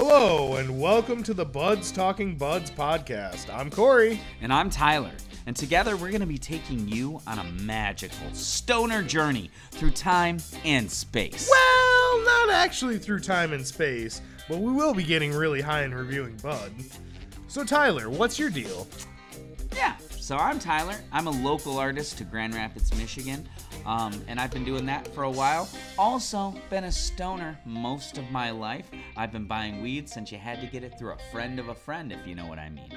[0.00, 3.52] Hello, and welcome to the Buds Talking Buds podcast.
[3.52, 4.20] I'm Corey.
[4.40, 5.10] And I'm Tyler.
[5.44, 10.38] And together we're going to be taking you on a magical stoner journey through time
[10.64, 11.50] and space.
[11.50, 15.92] Well, not actually through time and space, but we will be getting really high and
[15.92, 16.70] reviewing Bud.
[17.48, 18.86] So, Tyler, what's your deal?
[19.78, 20.96] Yeah, so I'm Tyler.
[21.12, 23.48] I'm a local artist to Grand Rapids, Michigan,
[23.86, 25.68] um, and I've been doing that for a while.
[25.96, 28.90] Also, been a stoner most of my life.
[29.16, 31.76] I've been buying weed since you had to get it through a friend of a
[31.76, 32.92] friend, if you know what I mean.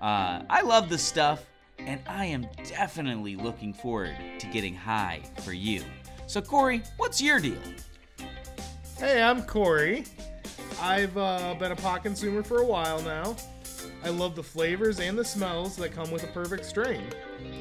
[0.00, 1.44] Uh, I love the stuff,
[1.76, 5.82] and I am definitely looking forward to getting high for you.
[6.26, 7.60] So, Corey, what's your deal?
[8.96, 10.04] Hey, I'm Corey.
[10.80, 13.36] I've uh, been a pot consumer for a while now.
[14.02, 17.04] I love the flavors and the smells that come with a perfect strain.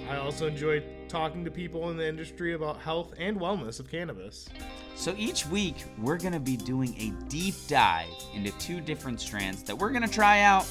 [0.10, 4.50] I also enjoy talking to people in the industry about health and wellness of cannabis.
[4.96, 9.64] So each week, we're going to be doing a deep dive into two different strands
[9.64, 10.68] that we're going to try out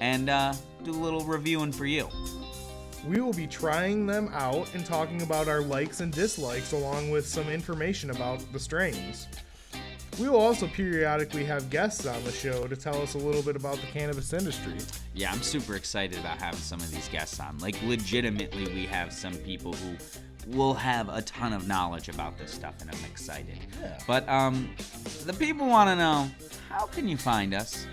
[0.00, 2.08] and uh, do a little reviewing for you.
[3.06, 7.26] We will be trying them out and talking about our likes and dislikes along with
[7.26, 9.28] some information about the strains.
[10.18, 13.54] We will also periodically have guests on the show to tell us a little bit
[13.54, 14.76] about the cannabis industry.
[15.14, 17.58] Yeah, I'm super excited about having some of these guests on.
[17.58, 19.96] Like, legitimately, we have some people who
[20.46, 23.58] will have a ton of knowledge about this stuff, and I'm excited.
[23.80, 23.98] Yeah.
[24.06, 24.70] But um,
[25.26, 26.30] the people want to know
[26.70, 27.86] how can you find us?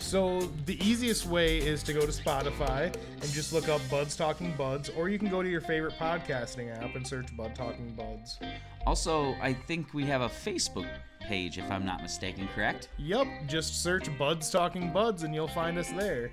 [0.00, 4.54] So the easiest way is to go to Spotify and just look up Buds Talking
[4.56, 8.38] Buds, or you can go to your favorite podcasting app and search Bud Talking Buds.
[8.86, 10.88] Also, I think we have a Facebook
[11.24, 12.88] page, if I'm not mistaken, correct?
[12.98, 16.30] Yup, just search Buds Talking Buds and you'll find us there.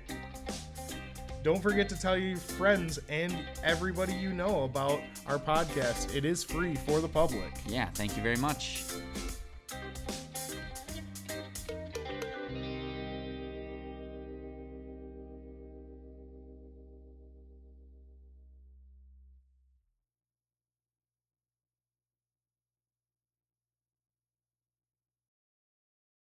[1.42, 6.14] Don't forget to tell your friends and everybody you know about our podcast.
[6.14, 7.52] It is free for the public.
[7.66, 8.84] Yeah, thank you very much.